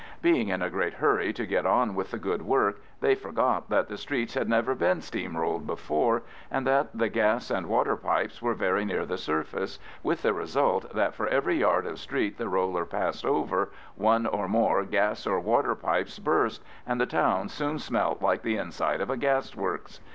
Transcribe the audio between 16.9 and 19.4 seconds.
the town soon smelt like the inside of a